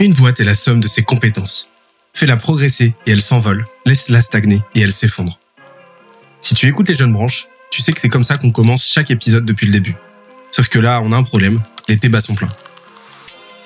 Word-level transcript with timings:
Une 0.00 0.14
boîte 0.14 0.40
est 0.40 0.44
la 0.44 0.54
somme 0.54 0.80
de 0.80 0.88
ses 0.88 1.02
compétences. 1.02 1.68
Fais-la 2.14 2.38
progresser 2.38 2.94
et 3.06 3.10
elle 3.10 3.20
s'envole. 3.20 3.66
Laisse-la 3.84 4.22
stagner 4.22 4.62
et 4.74 4.80
elle 4.80 4.92
s'effondre. 4.92 5.38
Si 6.40 6.54
tu 6.54 6.66
écoutes 6.66 6.88
les 6.88 6.94
jeunes 6.94 7.12
branches, 7.12 7.48
tu 7.70 7.82
sais 7.82 7.92
que 7.92 8.00
c'est 8.00 8.08
comme 8.08 8.24
ça 8.24 8.38
qu'on 8.38 8.50
commence 8.50 8.86
chaque 8.86 9.10
épisode 9.10 9.44
depuis 9.44 9.66
le 9.66 9.72
début. 9.72 9.94
Sauf 10.52 10.68
que 10.68 10.78
là, 10.78 11.02
on 11.04 11.12
a 11.12 11.16
un 11.18 11.22
problème. 11.22 11.60
L'été 11.86 12.08
bat 12.08 12.22
son 12.22 12.34
plein. 12.34 12.48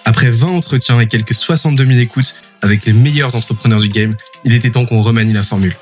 Après 0.05 0.29
20 0.29 0.49
entretiens 0.49 0.99
et 0.99 1.07
quelques 1.07 1.35
62 1.35 1.87
000 1.87 1.99
écoutes 2.01 2.35
avec 2.63 2.85
les 2.85 2.95
meilleurs 2.95 3.37
entrepreneurs 3.37 3.81
du 3.81 3.89
game, 3.89 4.11
il 4.43 4.55
était 4.55 4.71
temps 4.71 4.87
qu'on 4.87 5.03
remanie 5.03 5.33
la 5.33 5.45
formule. 5.45 5.77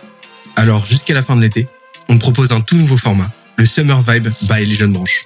Alors, 0.57 0.85
jusqu'à 0.85 1.15
la 1.15 1.23
fin 1.23 1.35
de 1.35 1.41
l'été, 1.41 1.67
on 2.11 2.19
propose 2.19 2.53
un 2.53 2.61
tout 2.61 2.77
nouveau 2.77 2.99
format, 2.99 3.31
le 3.57 3.65
Summer 3.65 4.03
Vibe 4.03 4.29
by 4.43 4.67
les 4.67 4.75
jeunes 4.75 4.93
branches. 4.93 5.23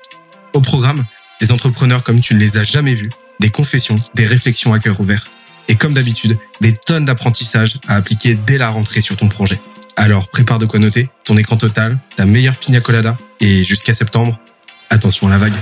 Au 0.54 0.60
programme, 0.60 1.04
des 1.40 1.50
entrepreneurs 1.50 2.04
comme 2.04 2.20
tu 2.20 2.34
ne 2.34 2.38
les 2.38 2.58
as 2.58 2.64
jamais 2.64 2.94
vus, 2.94 3.08
des 3.40 3.50
confessions, 3.50 3.96
des 4.14 4.26
réflexions 4.26 4.72
à 4.72 4.78
cœur 4.78 5.00
ouvert. 5.00 5.24
Et 5.68 5.76
comme 5.76 5.92
d'habitude, 5.92 6.38
des 6.60 6.72
tonnes 6.72 7.04
d'apprentissages 7.04 7.78
à 7.88 7.96
appliquer 7.96 8.34
dès 8.34 8.58
la 8.58 8.68
rentrée 8.68 9.00
sur 9.00 9.16
ton 9.16 9.28
projet. 9.28 9.58
Alors 9.96 10.28
prépare 10.28 10.58
de 10.58 10.66
quoi 10.66 10.78
noter, 10.78 11.08
ton 11.24 11.36
écran 11.36 11.56
total, 11.56 11.98
ta 12.16 12.26
meilleure 12.26 12.56
pina 12.56 12.80
colada, 12.80 13.16
et 13.40 13.64
jusqu'à 13.64 13.94
septembre, 13.94 14.38
attention 14.90 15.26
à 15.28 15.30
la 15.30 15.38
vague. 15.38 15.54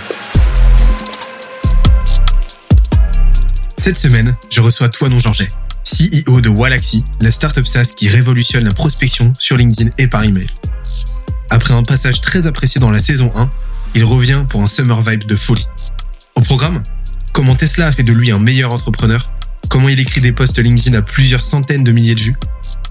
Cette 3.77 3.99
semaine, 3.99 4.35
je 4.51 4.61
reçois 4.61 4.89
Toinon 4.89 5.19
Georget, 5.19 5.49
CEO 5.85 6.41
de 6.41 6.49
Walaxy, 6.49 7.05
la 7.21 7.31
startup 7.31 7.67
SaaS 7.67 7.93
qui 7.97 8.09
révolutionne 8.09 8.65
la 8.65 8.73
prospection 8.73 9.33
sur 9.39 9.57
LinkedIn 9.57 9.91
et 9.99 10.09
par 10.09 10.25
email. 10.25 10.47
Après 11.51 11.75
un 11.75 11.83
passage 11.83 12.21
très 12.21 12.47
apprécié 12.47 12.81
dans 12.81 12.91
la 12.91 12.99
saison 12.99 13.31
1, 13.35 13.51
il 13.95 14.05
revient 14.05 14.45
pour 14.49 14.63
un 14.63 14.67
summer 14.67 15.03
vibe 15.03 15.25
de 15.25 15.35
folie. 15.35 15.67
Au 16.35 16.41
programme, 16.41 16.83
comment 17.35 17.57
Tesla 17.57 17.89
a 17.89 17.93
fait 17.93 18.05
de 18.05 18.13
lui 18.13 18.31
un 18.31 18.39
meilleur 18.39 18.73
entrepreneur, 18.73 19.31
comment 19.69 19.89
il 19.89 19.99
écrit 19.99 20.21
des 20.21 20.33
posts 20.33 20.59
LinkedIn 20.59 20.97
à 20.97 21.03
plusieurs 21.03 21.43
centaines 21.43 21.83
de 21.83 21.91
milliers 21.91 22.15
de 22.15 22.21
vues, 22.21 22.37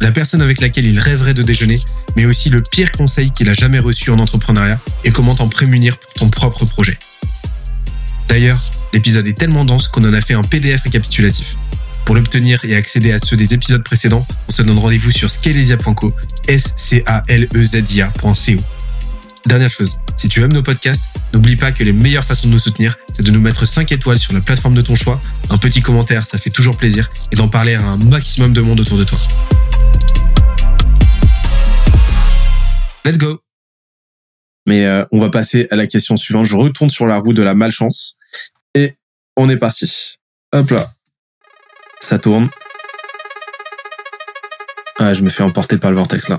la 0.02 0.12
personne 0.12 0.41
avec 0.41 0.60
laquelle 0.60 0.85
il 0.85 1.00
rêverait 1.00 1.34
de 1.34 1.44
déjeuner, 1.44 1.80
mais 2.18 2.26
aussi 2.26 2.50
le 2.50 2.62
pire 2.62 2.91
conseil 2.91 3.32
qu'il 3.32 3.50
a 3.50 3.54
jamais 3.54 3.80
reçu 3.80 4.12
en 4.12 4.20
entrepreneuriat 4.20 4.80
et 5.05 5.12
comment 5.12 5.34
t'en 5.34 5.48
prémunir 5.48 5.98
pour 5.98 6.12
ton 6.13 6.30
propre 6.30 6.66
projet. 6.66 7.00
D'ailleurs, 8.27 8.60
l'épisode 8.94 9.26
est 9.27 9.38
tellement 9.38 9.63
dense 9.63 9.88
qu'on 9.88 10.04
en 10.04 10.13
a 10.13 10.20
fait 10.20 10.34
un 10.34 10.44
PDF 10.44 10.82
récapitulatif. 10.84 11.55
Pour 12.04 12.16
l'obtenir 12.16 12.66
et 12.66 12.76
accéder 12.76 13.13
à 13.13 13.20
ceux 13.20 13.38
des 13.38 13.54
épisodes 13.54 13.84
précédents, 13.84 14.26
on 14.50 14.52
se 14.52 14.62
donne 14.62 14.78
rendez-vous 14.78 15.12
sur 15.12 15.32
scalesia.co, 15.32 16.13
s 16.50 16.74
Dernière 19.46 19.70
chose, 19.70 19.99
si 20.16 20.30
tu 20.30 20.41
aimes 20.41 20.54
nos 20.54 20.63
podcasts, 20.63 21.10
n'oublie 21.34 21.58
pas 21.58 21.74
que 21.74 21.84
les 21.84 21.91
meilleures 21.91 22.24
façons 22.24 22.48
de 22.48 22.54
nous 22.54 22.60
soutenir, 22.60 22.98
c'est 23.12 23.26
de 23.26 23.32
nous 23.32 23.41
mettre 23.41 23.66
5 23.66 23.91
étoiles 23.91 24.18
sur 24.18 24.32
la 24.32 24.40
plateforme 24.40 24.74
de 24.74 24.82
ton 24.82 24.96
choix, 24.96 25.20
un 25.50 25.58
petit 25.58 25.82
commentaire, 25.82 26.26
ça 26.26 26.38
fait 26.38 26.50
toujours 26.50 26.77
plaisir, 26.77 27.12
et 27.32 27.35
d'en 27.35 27.50
parler 27.50 27.76
à 27.76 27.82
un 27.82 27.98
maximum 27.98 28.54
de 28.54 28.62
monde 28.62 28.80
autour 28.80 28.98
de 28.98 29.04
toi. 29.04 29.20
Let's 33.04 33.18
go 33.18 33.41
Mais 34.66 34.85
euh, 34.85 35.04
on 35.12 35.20
va 35.20 35.30
passer 35.30 35.68
à 35.72 35.76
la 35.76 35.88
question 35.88 36.16
suivante. 36.16 36.46
Je 36.46 36.55
retourne 36.55 36.90
sur 36.90 37.05
la 37.05 37.18
roue 37.18 37.34
de 37.34 37.41
la 37.41 37.54
malchance. 37.54 38.18
Et 38.76 38.96
on 39.35 39.50
est 39.50 39.57
parti. 39.57 40.20
Hop 40.54 40.72
là. 40.72 40.94
Ça 42.00 42.18
tourne. 42.18 42.50
Ah, 45.00 45.13
je 45.13 45.22
me 45.22 45.30
fais 45.30 45.44
emporter 45.44 45.78
par 45.78 45.91
le 45.91 45.98
vortex 45.98 46.30
là. 46.30 46.38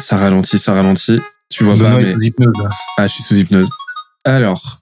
Ça 0.00 0.16
ralentit, 0.16 0.58
ça 0.58 0.74
ralentit. 0.74 1.20
Tu 1.50 1.64
vois 1.64 1.76
pas, 1.76 1.98
mais... 1.98 2.14
Ah, 2.96 3.06
je 3.06 3.12
suis 3.12 3.22
sous 3.22 3.36
hypnose. 3.36 3.68
Alors, 4.24 4.78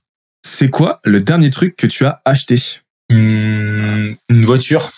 c'est 0.46 0.70
quoi 0.70 1.00
le 1.04 1.20
dernier 1.20 1.50
truc 1.50 1.76
que 1.76 1.86
tu 1.86 2.06
as 2.06 2.20
acheté? 2.24 2.62
Mmh, 3.10 4.12
Une 4.28 4.44
voiture. 4.44 4.90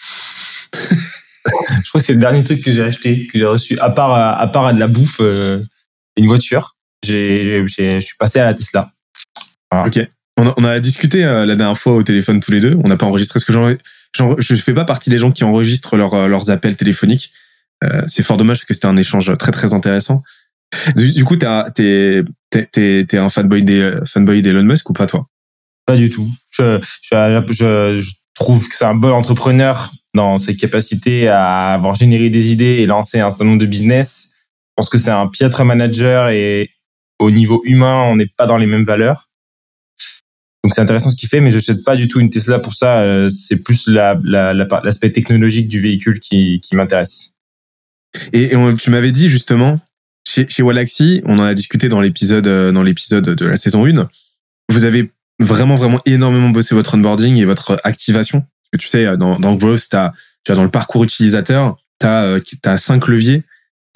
je 0.75 1.89
crois 1.89 2.01
que 2.01 2.07
c'est 2.07 2.13
le 2.13 2.21
dernier 2.21 2.45
truc 2.45 2.63
que 2.63 2.73
j'ai 2.73 2.83
acheté, 2.83 3.27
que 3.27 3.39
j'ai 3.39 3.45
reçu, 3.45 3.79
à 3.79 3.91
part 3.91 4.15
à 4.15 4.47
part 4.49 4.73
de 4.75 4.79
la 4.79 4.89
bouffe, 4.89 5.19
euh, 5.21 5.63
une 6.17 6.27
voiture. 6.27 6.77
J'ai, 7.05 7.67
je 7.67 8.01
suis 8.01 8.17
passé 8.19 8.39
à 8.39 8.45
la 8.45 8.55
Tesla. 8.55 8.91
Ok. 9.73 10.01
On 10.37 10.49
a, 10.49 10.55
on 10.57 10.65
a 10.65 10.81
discuté 10.81 11.25
euh, 11.25 11.47
la 11.47 11.55
dernière 11.55 11.79
fois 11.79 11.95
au 11.95 12.03
téléphone 12.03 12.41
tous 12.41 12.51
les 12.51 12.61
deux. 12.61 12.79
On 12.83 12.89
n'a 12.89 12.97
pas 12.97 13.07
enregistré 13.07 13.39
ce 13.39 13.45
que 13.45 13.53
j'en, 13.53 13.75
je 14.39 14.55
fais 14.57 14.75
pas 14.75 14.85
partie 14.85 15.11
des 15.11 15.19
gens 15.19 15.31
qui 15.31 15.45
enregistrent 15.45 15.95
euh, 15.95 16.29
leurs 16.29 16.51
appels 16.51 16.77
téléphoniques. 16.77 17.33
C'est 18.07 18.23
fort 18.23 18.37
dommage 18.37 18.59
parce 18.59 18.67
que 18.67 18.75
c'était 18.75 18.87
un 18.87 18.97
échange 18.97 19.37
très 19.39 19.53
très 19.53 19.75
intéressant. 19.75 20.23
Du, 20.97 21.25
coup, 21.25 21.37
t'es 21.37 21.47
un 23.17 23.29
fanboy 23.29 23.63
des 23.63 23.99
fanboy 24.07 24.43
d'Elon 24.43 24.65
Musk 24.65 24.91
ou 24.91 24.93
pas 24.93 25.07
toi? 25.07 25.27
Pas 25.87 25.97
du 25.97 26.11
tout. 26.11 26.29
Je 26.59 28.11
trouve 28.35 28.69
que 28.69 28.75
c'est 28.75 28.85
un 28.85 28.95
bon 28.95 29.13
entrepreneur 29.13 29.93
dans 30.15 30.39
ses 30.39 30.57
capacités 30.57 31.29
à 31.29 31.75
avoir 31.75 31.95
généré 31.95 32.31
des 32.31 32.53
idées 32.53 32.79
et 32.81 32.87
lancer 32.87 33.21
un 33.21 33.31
certain 33.31 33.45
nombre 33.45 33.59
de 33.59 33.67
business. 33.67 34.31
Je 34.33 34.73
pense 34.77 34.89
que 34.89 34.99
c'est 34.99 35.11
un 35.11 35.29
piètre 35.29 35.65
manager 35.65 36.31
et 36.31 36.71
au 37.19 37.31
niveau 37.31 37.63
humain, 37.65 38.03
on 38.09 38.17
n'est 38.17 38.27
pas 38.37 38.47
dans 38.47 38.57
les 38.57 38.67
mêmes 38.67 38.85
valeurs. 38.85 39.29
Donc 40.63 40.73
c'est 40.75 40.81
intéressant 40.81 41.11
ce 41.11 41.17
qu'il 41.17 41.29
fait, 41.29 41.41
mais 41.41 41.51
je 41.51 41.57
n'achète 41.57 41.85
pas 41.85 41.95
du 41.95 42.09
tout 42.09 42.21
une 42.21 42.31
Tesla 42.31 42.59
pour 42.59 42.75
ça. 42.75 43.01
Euh, 43.01 43.29
c'est 43.29 43.63
plus 43.63 43.87
l'aspect 43.87 44.21
la, 44.25 44.55
la, 44.55 45.11
technologique 45.11 45.69
du 45.69 45.79
véhicule 45.79 46.21
qui 46.21 46.61
m'intéresse. 46.73 47.34
Et, 48.33 48.53
tu 48.79 48.91
m'avais 48.91 49.13
dit 49.13 49.29
justement, 49.29 49.81
chez, 50.27 50.49
chez 50.49 50.63
Wallaxy, 50.63 51.23
on 51.25 51.39
en 51.39 51.43
a 51.43 51.55
discuté 51.55 51.89
dans 51.89 52.01
l'épisode 52.01 52.47
euh, 52.47 52.73
dans 52.73 52.83
l'épisode 52.83 53.25
de 53.25 53.47
la 53.47 53.57
saison 53.57 53.87
1, 53.87 54.09
vous 54.71 54.85
avez 54.85 55.11
vraiment 55.41 55.75
vraiment 55.75 56.01
énormément 56.07 56.51
bossé 56.51 56.75
votre 56.75 56.95
onboarding 56.95 57.37
et 57.37 57.45
votre 57.45 57.81
activation 57.85 58.47
que 58.75 58.83
tu 58.83 58.89
sais, 58.89 59.17
dans, 59.17 59.39
dans 59.39 59.55
Growth, 59.55 59.95
as, 59.95 60.13
tu 60.45 60.53
as 60.53 60.55
dans 60.55 60.65
le 60.65 60.71
parcours 60.71 61.05
utilisateur, 61.05 61.77
tu 62.01 62.07
as, 62.07 62.25
euh, 62.25 62.39
as 62.65 62.79
cinq 62.79 63.09
leviers 63.09 63.45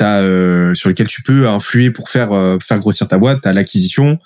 as, 0.00 0.20
euh, 0.20 0.74
sur 0.74 0.88
lesquels 0.88 1.08
tu 1.08 1.22
peux 1.22 1.48
influer 1.48 1.90
pour 1.90 2.08
faire, 2.08 2.32
euh, 2.32 2.58
faire 2.60 2.78
grossir 2.78 3.08
ta 3.08 3.18
boîte. 3.18 3.42
Tu 3.42 3.48
as 3.48 3.52
l'acquisition, 3.52 4.18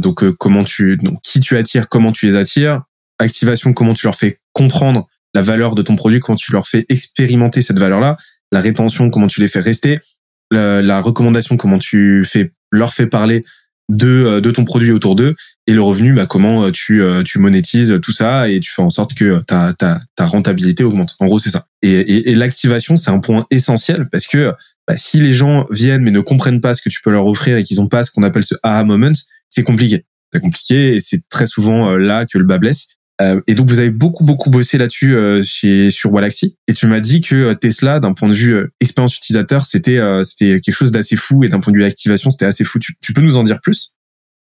donc 0.00 0.26
comment 0.38 0.64
tu, 0.64 0.96
donc, 0.96 1.20
qui 1.22 1.40
tu 1.40 1.58
attires, 1.58 1.90
comment 1.90 2.10
tu 2.10 2.26
les 2.26 2.36
attires. 2.36 2.84
Activation, 3.18 3.74
comment 3.74 3.92
tu 3.92 4.06
leur 4.06 4.16
fais 4.16 4.38
comprendre 4.54 5.06
la 5.34 5.42
valeur 5.42 5.74
de 5.74 5.82
ton 5.82 5.94
produit, 5.94 6.20
comment 6.20 6.36
tu 6.36 6.52
leur 6.52 6.66
fais 6.66 6.86
expérimenter 6.88 7.60
cette 7.60 7.78
valeur-là. 7.78 8.16
La 8.52 8.60
rétention, 8.60 9.10
comment 9.10 9.26
tu 9.26 9.40
les 9.40 9.48
fais 9.48 9.60
rester. 9.60 10.00
La, 10.50 11.00
recommandation, 11.00 11.56
comment 11.56 11.78
tu 11.78 12.24
fais, 12.24 12.52
leur 12.70 12.94
fais 12.94 13.06
parler 13.06 13.44
de, 13.90 14.06
euh, 14.06 14.40
de 14.40 14.50
ton 14.50 14.64
produit 14.64 14.92
autour 14.92 15.14
d'eux 15.14 15.34
et 15.66 15.74
le 15.74 15.82
revenu 15.82 16.14
bah 16.14 16.26
comment 16.26 16.64
euh, 16.64 16.70
tu 16.70 17.02
euh, 17.02 17.22
tu 17.22 17.38
monétises 17.38 17.98
tout 18.02 18.12
ça 18.12 18.48
et 18.48 18.60
tu 18.60 18.70
fais 18.70 18.80
en 18.80 18.88
sorte 18.88 19.12
que 19.12 19.40
ta 19.40 19.74
ta 19.74 20.00
ta 20.16 20.26
rentabilité 20.26 20.84
augmente. 20.84 21.16
En 21.20 21.26
gros 21.26 21.38
c'est 21.38 21.50
ça. 21.50 21.66
Et, 21.82 22.34
l'activation 22.34 22.96
c'est 22.96 23.10
un 23.10 23.18
point 23.18 23.46
essentiel 23.50 24.08
parce 24.10 24.26
que 24.26 24.54
bah, 24.88 24.96
si 24.96 25.20
les 25.20 25.34
gens 25.34 25.66
viennent 25.70 26.02
mais 26.02 26.10
ne 26.10 26.20
comprennent 26.20 26.60
pas 26.62 26.72
ce 26.72 26.80
que 26.80 26.88
tu 26.88 27.02
peux 27.02 27.10
leur 27.10 27.26
offrir 27.26 27.56
et 27.58 27.62
qu'ils 27.62 27.80
ont 27.80 27.88
pas 27.88 28.04
ce 28.04 28.10
qu'on 28.10 28.22
appelle 28.22 28.44
ce 28.44 28.54
aha 28.62 28.84
moment 28.84 29.12
c'est 29.48 29.64
compliqué. 29.64 30.04
C'est 30.32 30.40
compliqué 30.40 30.96
et 30.96 31.00
c'est 31.00 31.28
très 31.28 31.46
souvent 31.46 31.96
là 31.96 32.26
que 32.26 32.38
le 32.38 32.44
bas 32.44 32.58
blesse 32.58 32.88
euh, 33.20 33.40
et 33.46 33.54
donc 33.54 33.68
vous 33.68 33.78
avez 33.78 33.90
beaucoup 33.90 34.24
beaucoup 34.24 34.50
bossé 34.50 34.76
là-dessus 34.76 35.14
euh, 35.14 35.42
chez 35.44 35.90
sur 35.90 36.12
Wallaxy 36.12 36.56
et 36.66 36.74
tu 36.74 36.88
m'as 36.88 36.98
dit 36.98 37.20
que 37.20 37.36
euh, 37.36 37.54
Tesla 37.54 38.00
d'un 38.00 38.12
point 38.12 38.28
de 38.28 38.34
vue 38.34 38.66
expérience 38.80 39.16
utilisateur 39.16 39.66
c'était 39.66 40.00
c'était 40.24 40.60
quelque 40.60 40.74
chose 40.74 40.90
d'assez 40.90 41.14
fou 41.14 41.44
et 41.44 41.48
d'un 41.48 41.60
point 41.60 41.72
de 41.72 41.78
vue 41.78 41.84
activation 41.84 42.30
c'était 42.30 42.46
assez 42.46 42.64
fou. 42.64 42.80
Tu, 42.80 43.12
peux 43.12 43.20
nous 43.20 43.36
en 43.36 43.44
dire 43.44 43.60
plus? 43.60 43.94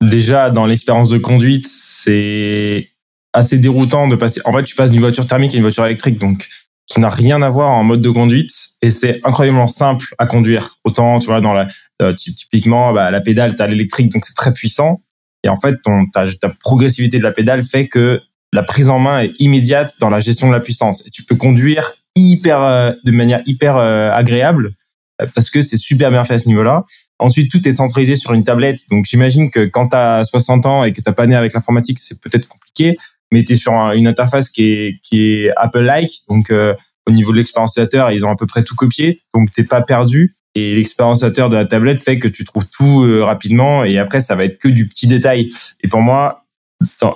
Déjà 0.02 0.50
dans 0.50 0.66
l'expérience 0.66 1.10
de 1.10 1.18
conduite 1.18 1.68
c'est 1.68 2.90
assez 3.32 3.58
déroutant 3.58 4.08
de 4.08 4.16
passer. 4.16 4.40
En 4.44 4.52
fait 4.52 4.64
tu 4.64 4.74
passes 4.74 4.90
d'une 4.90 5.00
voiture 5.00 5.28
thermique 5.28 5.54
à 5.54 5.58
une 5.58 5.62
voiture 5.62 5.86
électrique 5.86 6.18
donc 6.18 6.48
qui 6.86 6.98
n'a 6.98 7.10
rien 7.10 7.42
à 7.42 7.50
voir 7.50 7.70
en 7.70 7.84
mode 7.84 8.02
de 8.02 8.10
conduite 8.10 8.50
et 8.82 8.90
c'est 8.90 9.20
incroyablement 9.22 9.68
simple 9.68 10.12
à 10.18 10.26
conduire. 10.26 10.78
Autant 10.82 11.20
tu 11.20 11.26
vois 11.26 11.40
dans 11.40 11.54
la 11.54 11.68
typiquement 12.14 12.92
bah, 12.92 13.12
la 13.12 13.20
pédale 13.20 13.54
t'as 13.54 13.68
l'électrique 13.68 14.12
donc 14.12 14.24
c'est 14.24 14.34
très 14.34 14.52
puissant 14.52 14.98
et 15.44 15.48
en 15.48 15.56
fait 15.56 15.80
ton 15.82 16.06
ta, 16.12 16.24
ta 16.26 16.48
progressivité 16.48 17.18
de 17.18 17.22
la 17.22 17.30
pédale 17.30 17.62
fait 17.62 17.86
que 17.86 18.20
la 18.52 18.62
prise 18.62 18.88
en 18.88 18.98
main 18.98 19.20
est 19.20 19.32
immédiate 19.38 19.94
dans 20.00 20.08
la 20.08 20.20
gestion 20.20 20.48
de 20.48 20.52
la 20.52 20.60
puissance. 20.60 21.06
Et 21.06 21.10
tu 21.10 21.24
peux 21.24 21.36
conduire 21.36 21.92
hyper, 22.16 22.62
euh, 22.62 22.92
de 23.04 23.12
manière 23.12 23.42
hyper 23.46 23.76
euh, 23.76 24.10
agréable 24.10 24.72
euh, 25.20 25.26
parce 25.34 25.50
que 25.50 25.62
c'est 25.62 25.76
super 25.76 26.10
bien 26.10 26.24
fait 26.24 26.34
à 26.34 26.38
ce 26.38 26.48
niveau-là. 26.48 26.84
Ensuite, 27.18 27.50
tout 27.50 27.66
est 27.68 27.72
centralisé 27.72 28.16
sur 28.16 28.32
une 28.32 28.44
tablette. 28.44 28.80
Donc, 28.90 29.06
j'imagine 29.06 29.50
que 29.50 29.66
quand 29.66 29.88
tu 29.88 29.96
as 29.96 30.24
60 30.24 30.66
ans 30.66 30.84
et 30.84 30.92
que 30.92 31.00
tu 31.00 31.12
pas 31.12 31.26
né 31.26 31.34
avec 31.34 31.54
l'informatique, 31.54 31.98
c'est 31.98 32.20
peut-être 32.20 32.46
compliqué, 32.46 32.96
mais 33.32 33.42
tu 33.42 33.54
es 33.54 33.56
sur 33.56 33.72
une 33.72 34.06
interface 34.06 34.50
qui 34.50 34.64
est, 34.64 35.00
qui 35.02 35.22
est 35.22 35.50
Apple-like. 35.56 36.12
Donc, 36.28 36.52
au 36.52 37.10
niveau 37.10 37.32
de 37.32 37.38
l'expérience 37.38 37.72
utilisateur, 37.72 38.10
ils 38.10 38.26
ont 38.26 38.30
à 38.30 38.36
peu 38.36 38.44
près 38.44 38.64
tout 38.64 38.74
copié. 38.74 39.22
Donc, 39.32 39.50
t'es 39.54 39.64
pas 39.64 39.80
perdu. 39.80 40.34
Et 40.54 40.74
l'expérience 40.74 41.20
utilisateur 41.20 41.48
de 41.48 41.56
la 41.56 41.64
tablette 41.64 42.00
fait 42.00 42.18
que 42.18 42.28
tu 42.28 42.44
trouves 42.44 42.66
tout 42.66 43.06
rapidement. 43.24 43.84
Et 43.84 43.96
après, 43.96 44.20
ça 44.20 44.34
va 44.34 44.44
être 44.44 44.58
que 44.58 44.68
du 44.68 44.86
petit 44.86 45.06
détail. 45.06 45.50
Et 45.82 45.88
pour 45.88 46.02
moi, 46.02 46.42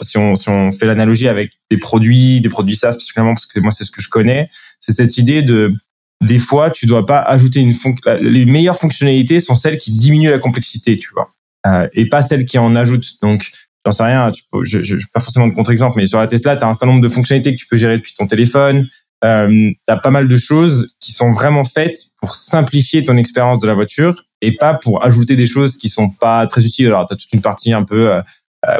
si 0.03 0.19
on, 0.19 0.73
fait 0.73 0.87
l'analogie 0.87 1.29
avec 1.29 1.53
des 1.71 1.77
produits, 1.77 2.41
des 2.41 2.49
produits 2.49 2.77
SaaS 2.77 2.93
particulièrement, 2.93 3.35
parce 3.35 3.47
que 3.47 3.61
moi 3.61 3.71
c'est 3.71 3.85
ce 3.85 3.91
que 3.91 4.01
je 4.01 4.09
connais, 4.09 4.51
c'est 4.81 4.93
cette 4.93 5.19
idée 5.19 5.43
de 5.43 5.75
des 6.23 6.39
fois 6.39 6.71
tu 6.71 6.87
dois 6.87 7.07
pas 7.07 7.21
ajouter 7.21 7.61
une 7.61 7.73
fonction. 7.73 8.03
Les 8.21 8.47
meilleures 8.47 8.77
fonctionnalités 8.77 9.41
sont 9.41 9.55
celles 9.55 9.79
qui 9.79 9.93
diminuent 9.93 10.31
la 10.31 10.39
complexité, 10.39 10.99
tu 10.99 11.11
vois, 11.13 11.31
euh, 11.67 11.89
et 11.93 12.07
pas 12.07 12.23
celles 12.23 12.45
qui 12.45 12.59
en 12.59 12.75
ajoutent. 12.77 13.21
Donc 13.23 13.51
j'en 13.85 13.93
sais 13.93 14.05
rien, 14.05 14.31
peux, 14.51 14.65
je, 14.65 14.83
je, 14.83 14.97
pas 15.13 15.21
forcément 15.21 15.47
de 15.47 15.55
contre-exemple, 15.55 15.95
mais 15.97 16.07
sur 16.07 16.19
la 16.19 16.27
Tesla, 16.27 16.57
tu 16.57 16.65
as 16.65 16.69
un 16.69 16.75
certain 16.75 16.87
nombre 16.87 17.03
de 17.03 17.09
fonctionnalités 17.09 17.55
que 17.55 17.61
tu 17.61 17.67
peux 17.67 17.77
gérer 17.77 17.97
depuis 17.97 18.15
ton 18.15 18.27
téléphone. 18.27 18.89
Euh, 19.23 19.49
tu 19.49 19.93
as 19.93 19.99
pas 19.99 20.11
mal 20.11 20.29
de 20.29 20.37
choses 20.39 20.97
qui 20.99 21.13
sont 21.13 21.33
vraiment 21.33 21.65
faites 21.65 21.99
pour 22.21 22.37
simplifier 22.37 23.05
ton 23.05 23.19
expérience 23.19 23.59
de 23.59 23.67
la 23.67 23.75
voiture 23.75 24.25
et 24.41 24.53
pas 24.53 24.73
pour 24.73 25.05
ajouter 25.05 25.37
des 25.37 25.47
choses 25.47 25.77
qui 25.77 25.91
sont 25.91 26.09
pas 26.09 26.47
très 26.47 26.65
utiles. 26.65 26.87
Alors, 26.87 27.07
tu 27.07 27.13
as 27.13 27.17
toute 27.19 27.33
une 27.35 27.43
partie 27.43 27.75
un 27.75 27.83
peu 27.83 28.15
euh 28.15 28.23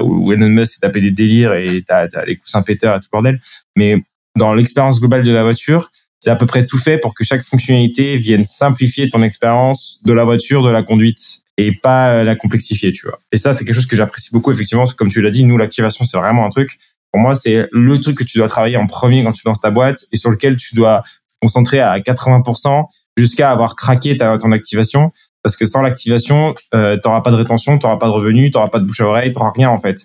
où 0.03 0.33
Elon 0.33 0.49
Musk 0.49 0.75
s'est 0.75 0.81
tapé 0.81 1.01
des 1.01 1.11
délires 1.11 1.55
et 1.55 1.83
tu 1.83 1.93
as, 1.93 2.09
les 2.27 2.37
coussins 2.37 2.63
péteurs 2.63 2.97
et 2.97 3.01
tout 3.01 3.09
bordel. 3.11 3.41
Mais 3.77 4.03
dans 4.39 4.55
l'expérience 4.55 5.01
globale 5.01 5.23
de 5.23 5.33
la 5.33 5.43
voiture, 5.43 5.91
c'est 6.21 6.31
à 6.31 6.37
peu 6.37 6.47
près 6.47 6.67
tout 6.67 6.79
fait 6.79 6.99
pour 6.99 7.15
que 7.15 7.25
chaque 7.25 7.43
fonctionnalité 7.43 8.17
vienne 8.17 8.45
simplifier 8.45 9.09
ton 9.09 9.23
expérience 9.23 10.03
de 10.05 10.13
la 10.13 10.25
voiture, 10.25 10.63
de 10.63 10.71
la 10.71 10.83
conduite 10.83 11.41
et 11.57 11.73
pas 11.73 12.11
euh, 12.11 12.25
la 12.25 12.37
complexifier, 12.37 12.93
tu 12.93 13.07
vois. 13.07 13.19
Et 13.33 13.39
ça, 13.39 13.53
c'est 13.53 13.65
quelque 13.65 13.75
chose 13.75 13.87
que 13.87 13.97
j'apprécie 13.97 14.31
beaucoup, 14.33 14.53
effectivement, 14.53 14.83
parce 14.83 14.93
que 14.93 14.99
comme 14.99 15.11
tu 15.11 15.23
l'as 15.23 15.31
dit, 15.31 15.45
nous, 15.45 15.57
l'activation, 15.57 16.05
c'est 16.05 16.19
vraiment 16.19 16.45
un 16.45 16.51
truc. 16.51 16.79
Pour 17.13 17.21
moi, 17.21 17.35
c'est 17.35 17.67
le 17.73 18.01
truc 18.01 18.19
que 18.19 18.25
tu 18.25 18.39
dois 18.39 18.49
travailler 18.49 18.77
en 18.77 18.87
premier 18.87 19.25
quand 19.25 19.33
tu 19.33 19.43
lances 19.47 19.61
ta 19.61 19.71
boîte 19.71 20.05
et 20.13 20.17
sur 20.17 20.31
lequel 20.31 20.57
tu 20.57 20.75
dois 20.75 21.03
te 21.03 21.35
concentrer 21.41 21.81
à 21.81 21.99
80% 21.99 22.85
jusqu'à 23.17 23.51
avoir 23.51 23.75
craqué 23.75 24.17
ta, 24.17 24.39
ton 24.39 24.53
activation. 24.53 25.13
Parce 25.43 25.57
que 25.57 25.65
sans 25.65 25.83
l'activation, 25.83 26.55
euh, 26.75 26.97
tu 27.03 27.09
n'auras 27.09 27.23
pas 27.23 27.31
de 27.31 27.37
rétention, 27.37 27.79
tu 27.79 27.87
n'auras 27.87 27.99
pas 27.99 28.07
de 28.07 28.13
revenus, 28.13 28.51
tu 28.51 28.59
n'auras 28.59 28.69
pas 28.69 28.79
de 28.79 28.85
bouche 28.85 29.01
à 29.01 29.07
oreille, 29.07 29.33
tu 29.33 29.39
n'auras 29.39 29.53
rien 29.55 29.71
en 29.71 29.79
fait. 29.79 29.97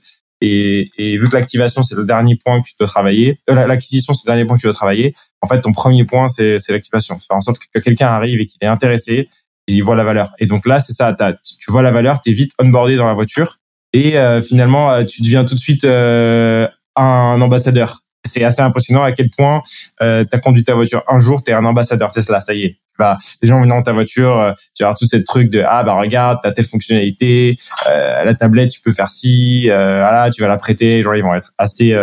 Et, 0.42 0.92
et 0.98 1.18
vu 1.18 1.30
que 1.30 1.36
l'activation, 1.36 1.82
c'est 1.84 1.96
le 1.96 2.06
dernier 2.06 2.36
point 2.36 2.62
que 2.62 2.68
tu 2.68 2.76
dois 2.80 2.88
travailler, 2.88 3.40
euh, 3.50 3.68
l'acquisition, 3.68 4.14
c'est 4.14 4.28
le 4.28 4.34
dernier 4.34 4.46
point 4.46 4.56
que 4.56 4.62
tu 4.62 4.68
dois 4.68 4.74
travailler, 4.74 5.14
en 5.42 5.48
fait, 5.48 5.62
ton 5.62 5.72
premier 5.72 6.06
point, 6.06 6.28
c'est 6.28 6.60
l'activation. 6.70 7.20
Faire 7.20 7.38
en 7.38 7.42
sorte 7.42 7.60
que 7.60 7.80
quelqu'un 7.80 8.08
arrive 8.08 8.40
et 8.40 8.46
qu'il 8.46 8.58
est 8.62 8.68
intéressé, 8.68 9.30
il 9.68 9.84
voit 9.84 9.96
la 9.96 10.04
valeur. 10.04 10.32
Et 10.40 10.46
donc 10.46 10.66
là, 10.66 10.80
c'est 10.80 10.94
ça, 10.94 11.16
tu 11.16 11.72
vois 11.72 11.81
la 11.81 11.92
valeur, 11.92 12.22
tu 12.22 12.30
es 12.31 12.34
vite 12.34 12.52
onboardé 12.60 12.96
dans 12.96 13.08
la 13.08 13.14
voiture 13.14 13.58
et 13.96 14.18
euh, 14.18 14.42
finalement, 14.42 14.92
euh, 14.92 15.06
tu 15.06 15.22
deviens 15.22 15.46
tout 15.46 15.56
de 15.56 15.60
suite 15.60 15.86
euh, 15.86 16.68
un 16.98 17.40
ambassadeur. 17.42 18.02
C'est 18.26 18.44
assez 18.44 18.62
impressionnant 18.62 19.04
à 19.04 19.14
quel 19.14 19.30
point 19.30 19.62
euh, 20.02 20.26
tu 20.30 20.36
as 20.36 20.40
conduit 20.40 20.66
ta 20.66 20.74
voiture 20.74 21.04
un 21.08 21.20
jour, 21.20 21.44
tu 21.44 21.52
es 21.52 21.54
un 21.54 21.64
ambassadeur 21.64 22.12
Tesla, 22.12 22.42
ça 22.42 22.54
y 22.54 22.64
est. 22.64 22.78
Bah, 22.97 23.18
les 23.42 23.47
gens 23.47 23.57
viennent 23.57 23.69
dans 23.69 23.81
ta 23.81 23.92
voiture, 23.92 24.56
tu 24.74 24.83
as 24.83 24.94
tout 24.94 25.06
ce 25.06 25.18
truc 25.18 25.50
de 25.50 25.63
ah 25.68 25.83
bah 25.83 25.95
regarde, 25.95 26.39
t'as 26.42 26.51
telle 26.51 26.65
fonctionnalité, 26.65 27.57
la 27.86 28.33
tablette 28.36 28.71
tu 28.71 28.80
peux 28.80 28.94
faire 28.94 29.09
ci, 29.09 29.65
voilà, 29.68 30.30
tu 30.33 30.42
vas 30.42 30.47
la 30.47 30.57
prêter, 30.57 31.03
genre 31.03 31.15
ils 31.15 31.24
vont 31.24 31.33
être 31.33 31.51
assez 31.57 31.94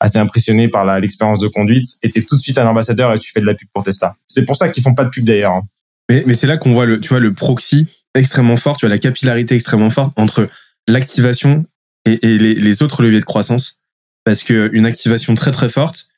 assez 0.00 0.18
impressionnés 0.18 0.68
par 0.68 0.84
l'expérience 0.98 1.38
de 1.38 1.48
conduite 1.48 1.86
et 2.02 2.10
t'es 2.10 2.22
tout 2.22 2.36
de 2.36 2.40
suite 2.40 2.58
un 2.58 2.66
ambassadeur 2.66 3.14
et 3.14 3.18
tu 3.18 3.30
fais 3.30 3.40
de 3.40 3.46
la 3.46 3.54
pub 3.54 3.68
pour 3.72 3.84
Tesla. 3.84 4.16
C'est 4.26 4.44
pour 4.44 4.56
ça 4.56 4.70
qu'ils 4.70 4.82
font 4.82 4.94
pas 4.94 5.04
de 5.04 5.10
pub 5.10 5.24
d'ailleurs. 5.24 5.52
Hein. 5.52 5.62
Mais, 6.08 6.24
mais 6.26 6.34
c'est 6.34 6.46
là 6.46 6.56
qu'on 6.56 6.72
voit 6.72 6.86
le, 6.86 7.00
tu 7.00 7.10
vois, 7.10 7.20
le 7.20 7.32
proxy 7.34 7.86
extrêmement 8.14 8.56
fort, 8.56 8.76
tu 8.76 8.86
vois, 8.86 8.94
la 8.94 8.98
capillarité 8.98 9.54
extrêmement 9.54 9.90
forte 9.90 10.12
entre 10.16 10.48
l'activation 10.88 11.66
et, 12.06 12.18
et 12.26 12.38
les, 12.38 12.54
les, 12.54 12.82
autres 12.82 13.02
leviers 13.02 13.20
de 13.20 13.24
croissance. 13.24 13.78
Parce 14.24 14.42
que 14.42 14.70
une 14.72 14.86
activation 14.86 15.34
très 15.34 15.52
très 15.52 15.68
forte, 15.68 16.08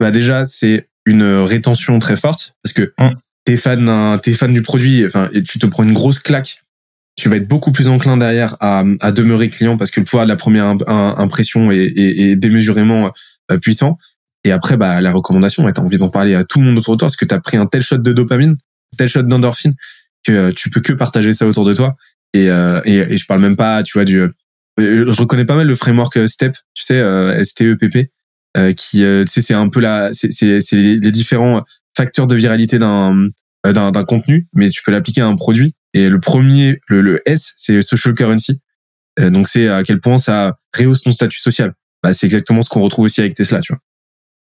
bah 0.00 0.10
déjà, 0.10 0.46
c'est 0.46 0.88
une 1.04 1.24
rétention 1.24 1.98
très 1.98 2.16
forte. 2.16 2.54
Parce 2.62 2.72
que 2.72 2.94
mm. 2.98 3.10
T'es 3.44 3.56
fan, 3.56 4.20
t'es 4.22 4.34
fan 4.34 4.52
du 4.52 4.62
produit, 4.62 5.06
enfin, 5.06 5.28
et 5.32 5.42
tu 5.42 5.58
te 5.58 5.66
prends 5.66 5.82
une 5.82 5.92
grosse 5.92 6.18
claque. 6.18 6.62
Tu 7.16 7.28
vas 7.28 7.36
être 7.36 7.48
beaucoup 7.48 7.72
plus 7.72 7.88
enclin 7.88 8.16
derrière 8.16 8.56
à, 8.60 8.84
à 9.00 9.12
demeurer 9.12 9.50
client 9.50 9.76
parce 9.76 9.90
que 9.90 10.00
le 10.00 10.06
pouvoir 10.06 10.24
de 10.24 10.30
la 10.30 10.36
première 10.36 10.74
impression 10.88 11.70
est, 11.70 11.84
est, 11.84 12.20
est 12.20 12.36
démesurément 12.36 13.12
euh, 13.50 13.58
puissant. 13.58 13.98
Et 14.44 14.52
après, 14.52 14.76
bah, 14.76 15.00
la 15.00 15.12
recommandation, 15.12 15.70
tu 15.70 15.80
as 15.80 15.84
envie 15.84 15.98
d'en 15.98 16.08
parler 16.08 16.34
à 16.34 16.42
tout 16.42 16.58
le 16.58 16.64
monde 16.64 16.78
autour 16.78 16.94
de 16.94 16.98
toi 16.98 17.06
parce 17.06 17.16
que 17.16 17.26
tu 17.26 17.34
as 17.34 17.40
pris 17.40 17.58
un 17.58 17.66
tel 17.66 17.82
shot 17.82 17.98
de 17.98 18.12
dopamine 18.12 18.56
tel 18.96 19.08
shot 19.08 19.22
d'endorphine 19.22 19.74
que 20.24 20.32
euh, 20.32 20.52
tu 20.54 20.70
peux 20.70 20.80
que 20.80 20.92
partager 20.92 21.32
ça 21.32 21.46
autour 21.46 21.64
de 21.64 21.74
toi. 21.74 21.96
Et, 22.34 22.48
euh, 22.48 22.80
et, 22.84 23.18
je 23.18 23.26
parle 23.26 23.40
même 23.40 23.56
pas, 23.56 23.82
tu 23.82 23.92
vois, 23.94 24.04
du. 24.04 24.18
Euh, 24.20 24.32
je 24.76 25.20
reconnais 25.20 25.44
pas 25.44 25.54
mal 25.54 25.66
le 25.66 25.74
framework 25.74 26.28
STEP, 26.28 26.56
tu 26.74 26.82
sais, 26.82 26.98
euh, 26.98 27.42
STEPP, 27.44 28.10
euh, 28.56 28.72
qui, 28.72 28.98
tu 28.98 29.26
sais, 29.26 29.40
c'est 29.42 29.54
un 29.54 29.68
peu 29.68 29.80
la, 29.80 30.10
c'est 30.12 30.72
les 30.72 31.10
différents 31.10 31.64
facteurs 31.96 32.26
de 32.26 32.36
viralité 32.36 32.78
d'un 32.78 33.28
d'un 33.64 34.04
contenu, 34.04 34.48
mais 34.54 34.68
tu 34.70 34.82
peux 34.82 34.90
l'appliquer 34.90 35.20
à 35.20 35.26
un 35.26 35.36
produit. 35.36 35.74
Et 35.94 36.08
le 36.08 36.18
premier, 36.18 36.80
le, 36.88 37.00
le 37.00 37.22
S, 37.26 37.52
c'est 37.56 37.80
social 37.80 38.12
currency. 38.12 38.60
donc 39.18 39.46
c'est 39.46 39.68
à 39.68 39.84
quel 39.84 40.00
point 40.00 40.18
ça 40.18 40.58
rehausse 40.76 41.02
ton 41.02 41.12
statut 41.12 41.38
social. 41.38 41.72
Bah, 42.02 42.12
c'est 42.12 42.26
exactement 42.26 42.62
ce 42.62 42.68
qu'on 42.68 42.80
retrouve 42.80 43.04
aussi 43.04 43.20
avec 43.20 43.34
Tesla, 43.34 43.60
tu 43.60 43.72
vois. 43.72 43.80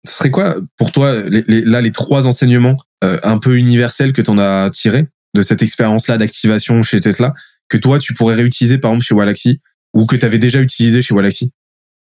Ce 0.06 0.16
serait 0.16 0.32
quoi 0.32 0.56
pour 0.78 0.94
toi 0.94 1.22
les, 1.24 1.44
les, 1.48 1.62
là 1.62 1.82
les 1.82 1.92
trois 1.92 2.26
enseignements 2.26 2.78
euh, 3.04 3.20
un 3.22 3.38
peu 3.38 3.58
universels 3.58 4.14
que 4.14 4.22
tu 4.22 4.32
en 4.32 4.38
as 4.38 4.70
tiré 4.72 5.08
de 5.34 5.42
cette 5.42 5.62
expérience-là 5.62 6.18
d'activation 6.18 6.82
chez 6.84 7.02
Tesla 7.02 7.34
que 7.68 7.78
toi 7.78 8.00
tu 8.00 8.14
pourrais 8.14 8.36
réutiliser 8.36 8.78
par 8.78 8.92
exemple 8.92 9.06
chez 9.06 9.14
Walaxy 9.14 9.60
ou 9.94 10.06
que 10.06 10.16
tu 10.16 10.26
avais 10.26 10.40
déjà 10.40 10.62
utilisé 10.62 11.02
chez 11.02 11.14
Walaxy? 11.14 11.52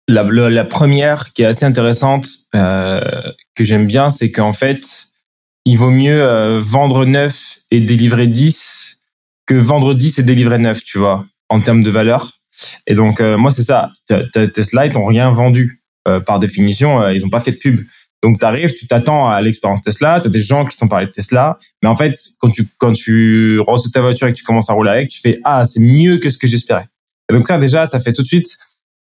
La, 0.07 0.23
la, 0.23 0.65
première 0.65 1.33
qui 1.33 1.43
est 1.43 1.45
assez 1.45 1.65
intéressante 1.65 2.27
euh, 2.55 3.01
que 3.55 3.63
j'aime 3.63 3.85
bien, 3.85 4.09
c'est 4.09 4.31
qu'en 4.31 4.53
fait 4.53 5.08
il 5.69 5.77
vaut 5.77 5.91
mieux 5.91 6.21
euh, 6.21 6.59
vendre 6.59 7.05
neuf 7.05 7.59
et 7.69 7.79
délivrer 7.79 8.25
10 8.25 9.03
que 9.45 9.53
vendre 9.53 9.93
10 9.93 10.17
et 10.17 10.23
délivrer 10.23 10.57
neuf, 10.57 10.83
tu 10.83 10.97
vois, 10.97 11.25
en 11.47 11.59
termes 11.59 11.83
de 11.83 11.91
valeur. 11.91 12.31
Et 12.87 12.95
donc 12.95 13.21
euh, 13.21 13.37
moi 13.37 13.51
c'est 13.51 13.63
ça, 13.63 13.91
Tesla 14.53 14.87
ils 14.87 14.93
n'ont 14.93 15.05
rien 15.05 15.31
vendu 15.31 15.83
euh, 16.07 16.19
par 16.19 16.39
définition, 16.39 17.07
ils 17.09 17.21
n'ont 17.21 17.29
pas 17.29 17.39
fait 17.39 17.51
de 17.51 17.57
pub. 17.57 17.81
Donc 18.23 18.39
tu 18.39 18.45
arrives, 18.45 18.73
tu 18.73 18.87
t'attends 18.87 19.29
à 19.29 19.39
l'expérience 19.41 19.83
Tesla, 19.83 20.19
tu 20.19 20.27
as 20.27 20.31
des 20.31 20.39
gens 20.39 20.65
qui 20.65 20.75
t'ont 20.75 20.87
parlé 20.87 21.05
de 21.05 21.11
Tesla, 21.11 21.59
mais 21.83 21.89
en 21.89 21.95
fait, 21.95 22.19
quand 22.39 22.49
tu 22.49 22.65
quand 22.79 22.93
tu 22.93 23.59
reçois 23.59 23.91
ta 23.93 24.01
voiture 24.01 24.27
et 24.27 24.33
que 24.33 24.37
tu 24.37 24.43
commences 24.43 24.71
à 24.71 24.73
rouler 24.73 24.89
avec, 24.89 25.09
tu 25.09 25.21
fais 25.21 25.39
ah, 25.43 25.65
c'est 25.65 25.81
mieux 25.81 26.17
que 26.17 26.31
ce 26.31 26.39
que 26.39 26.47
j'espérais. 26.47 26.87
Et 27.31 27.35
donc 27.35 27.47
ça 27.47 27.59
déjà, 27.59 27.85
ça 27.85 27.99
fait 27.99 28.13
tout 28.13 28.23
de 28.23 28.27
suite 28.27 28.57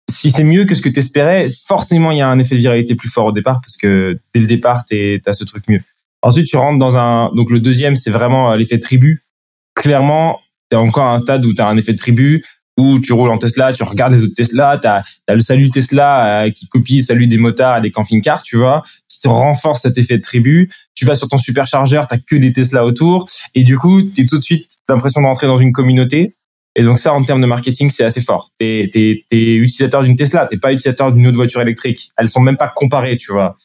si 0.10 0.32
c'est 0.32 0.44
mieux 0.44 0.66
que 0.66 0.76
ce 0.76 0.82
que 0.82 0.90
tu 0.90 1.00
espérais, 1.00 1.50
forcément 1.66 2.12
il 2.12 2.20
y 2.20 2.22
a 2.22 2.30
un 2.30 2.40
effet 2.40 2.56
de 2.56 2.62
viralité 2.62 2.96
plus 2.96 3.10
fort 3.10 3.26
au 3.26 3.32
départ 3.32 3.60
parce 3.60 3.76
que 3.76 4.18
dès 4.34 4.40
le 4.40 4.48
départ, 4.48 4.86
tu 4.86 5.22
as 5.26 5.34
ce 5.34 5.44
truc 5.44 5.68
mieux. 5.68 5.82
Ensuite, 6.26 6.48
tu 6.48 6.58
rentres 6.58 6.80
dans 6.80 6.98
un 6.98 7.32
donc 7.36 7.52
le 7.52 7.60
deuxième, 7.60 7.96
c'est 7.96 8.10
vraiment 8.10 8.52
euh, 8.52 8.58
l'effet 8.58 8.80
tribu. 8.80 9.22
Clairement, 9.76 10.40
tu 10.72 10.76
es 10.76 10.80
encore 10.80 11.06
à 11.06 11.14
un 11.14 11.20
stade 11.20 11.46
où 11.46 11.54
tu 11.54 11.62
as 11.62 11.68
un 11.68 11.78
effet 11.78 11.96
tribu 11.96 12.44
où 12.78 13.00
tu 13.00 13.14
roules 13.14 13.30
en 13.30 13.38
Tesla, 13.38 13.72
tu 13.74 13.84
regardes 13.84 14.12
les 14.12 14.24
autres 14.24 14.34
Tesla, 14.36 14.80
tu 14.82 14.88
as, 14.88 15.04
le 15.34 15.40
salut 15.40 15.70
Tesla 15.70 16.46
euh, 16.46 16.50
qui 16.50 16.68
copie 16.68 16.98
le 16.98 17.04
salut 17.04 17.28
des 17.28 17.38
motards 17.38 17.80
des 17.80 17.92
camping-cars, 17.92 18.42
tu 18.42 18.58
vois, 18.58 18.82
qui 19.08 19.20
te 19.20 19.28
renforce 19.28 19.84
cet 19.84 20.00
effet 20.00 20.18
de 20.18 20.24
tribu. 20.24 20.68
Tu 20.96 21.06
vas 21.06 21.14
sur 21.14 21.30
ton 21.30 21.38
superchargeur, 21.38 22.08
tu 22.08 22.20
que 22.22 22.36
des 22.36 22.52
Tesla 22.52 22.86
autour, 22.86 23.28
et 23.54 23.64
du 23.64 23.78
coup, 23.78 24.02
tu 24.02 24.24
as 24.24 24.26
tout 24.26 24.40
de 24.40 24.44
suite 24.44 24.72
l'impression 24.90 25.22
d'entrer 25.22 25.46
dans 25.46 25.60
une 25.60 25.74
communauté. 25.74 26.36
Et 26.76 26.82
donc 26.82 26.98
ça, 26.98 27.14
en 27.14 27.24
termes 27.24 27.40
de 27.40 27.46
marketing, 27.46 27.92
c'est 27.92 28.04
assez 28.04 28.20
fort. 28.20 28.50
Tu 28.60 28.66
es, 28.66 29.24
utilisateur 29.32 30.02
d'une 30.02 30.16
Tesla, 30.16 30.48
t'es 30.48 30.58
pas 30.58 30.74
utilisateur 30.74 31.12
d'une 31.14 31.28
autre 31.28 31.38
voiture 31.38 31.62
électrique. 31.62 32.10
Elles 32.18 32.30
sont 32.30 32.42
même 32.42 32.58
pas 32.58 32.68
comparées, 32.68 33.16
tu 33.16 33.32
vois. 33.32 33.56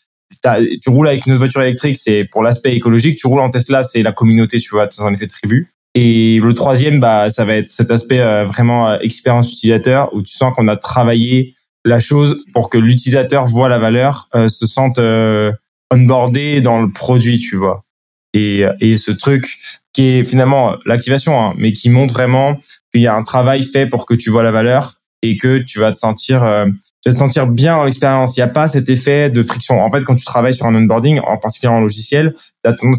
Tu 0.42 0.90
roules 0.90 1.08
avec 1.08 1.26
une 1.26 1.36
voiture 1.36 1.62
électrique, 1.62 1.96
c'est 1.98 2.24
pour 2.24 2.42
l'aspect 2.42 2.74
écologique. 2.74 3.18
Tu 3.18 3.26
roules 3.26 3.40
en 3.40 3.50
Tesla, 3.50 3.82
c'est 3.82 4.02
la 4.02 4.12
communauté, 4.12 4.58
tu 4.60 4.70
vois, 4.70 4.86
dans 4.86 5.06
un 5.06 5.12
effet 5.12 5.26
de 5.26 5.30
tribu. 5.30 5.68
Et 5.94 6.38
le 6.40 6.54
troisième, 6.54 7.00
bah, 7.00 7.28
ça 7.30 7.44
va 7.44 7.54
être 7.56 7.66
cet 7.66 7.90
aspect 7.90 8.20
euh, 8.20 8.44
vraiment 8.44 8.88
euh, 8.88 8.98
expérience 9.00 9.52
utilisateur 9.52 10.14
où 10.14 10.22
tu 10.22 10.32
sens 10.32 10.54
qu'on 10.54 10.68
a 10.68 10.76
travaillé 10.76 11.54
la 11.84 11.98
chose 11.98 12.44
pour 12.52 12.70
que 12.70 12.78
l'utilisateur 12.78 13.46
voit 13.46 13.68
la 13.68 13.78
valeur, 13.78 14.28
euh, 14.34 14.48
se 14.48 14.66
sente 14.66 15.00
onboardé 15.90 16.60
dans 16.60 16.80
le 16.80 16.90
produit, 16.92 17.38
tu 17.38 17.56
vois. 17.56 17.82
Et, 18.32 18.64
et 18.80 18.96
ce 18.96 19.10
truc 19.10 19.58
qui 19.92 20.02
est 20.02 20.24
finalement 20.24 20.76
l'activation, 20.86 21.40
hein, 21.40 21.54
mais 21.56 21.72
qui 21.72 21.90
montre 21.90 22.14
vraiment 22.14 22.56
qu'il 22.92 23.02
y 23.02 23.08
a 23.08 23.14
un 23.14 23.24
travail 23.24 23.64
fait 23.64 23.86
pour 23.86 24.06
que 24.06 24.14
tu 24.14 24.30
vois 24.30 24.44
la 24.44 24.52
valeur 24.52 24.99
et 25.22 25.36
que 25.36 25.58
tu 25.58 25.78
vas 25.78 25.92
te 25.92 25.96
sentir 25.96 26.44
euh, 26.44 26.66
tu 27.02 27.08
vas 27.08 27.14
te 27.14 27.18
sentir 27.18 27.46
bien 27.46 27.76
dans 27.76 27.84
l'expérience. 27.84 28.36
Il 28.36 28.40
n'y 28.40 28.44
a 28.44 28.48
pas 28.48 28.68
cet 28.68 28.90
effet 28.90 29.30
de 29.30 29.42
friction. 29.42 29.82
En 29.82 29.90
fait, 29.90 30.04
quand 30.04 30.14
tu 30.14 30.24
travailles 30.24 30.52
sur 30.52 30.66
un 30.66 30.74
onboarding, 30.74 31.20
en 31.20 31.38
particulier 31.38 31.72
en 31.72 31.80
logiciel, 31.80 32.34